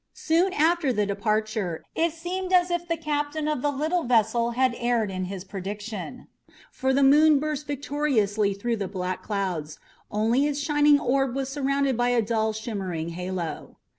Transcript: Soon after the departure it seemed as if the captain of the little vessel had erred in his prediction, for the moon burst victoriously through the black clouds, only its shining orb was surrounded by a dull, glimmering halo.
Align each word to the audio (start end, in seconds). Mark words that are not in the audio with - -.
Soon 0.17 0.51
after 0.53 0.91
the 0.91 1.05
departure 1.05 1.85
it 1.93 2.11
seemed 2.11 2.51
as 2.51 2.71
if 2.71 2.87
the 2.87 2.97
captain 2.97 3.47
of 3.47 3.61
the 3.61 3.71
little 3.71 4.01
vessel 4.01 4.49
had 4.57 4.73
erred 4.79 5.11
in 5.11 5.25
his 5.25 5.43
prediction, 5.43 6.25
for 6.71 6.91
the 6.91 7.03
moon 7.03 7.37
burst 7.39 7.67
victoriously 7.67 8.55
through 8.55 8.77
the 8.77 8.87
black 8.87 9.21
clouds, 9.21 9.77
only 10.09 10.47
its 10.47 10.59
shining 10.59 10.99
orb 10.99 11.35
was 11.35 11.49
surrounded 11.49 11.95
by 11.97 12.09
a 12.09 12.21
dull, 12.23 12.51
glimmering 12.51 13.09
halo. 13.09 13.77